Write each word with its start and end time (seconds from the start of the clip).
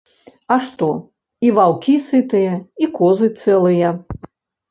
А 0.53 0.55
што, 0.67 0.87
і 1.47 1.51
ваўкі 1.57 1.93
сытыя, 2.07 2.53
і 2.85 2.89
козы 2.97 3.27
цэлыя. 3.43 3.89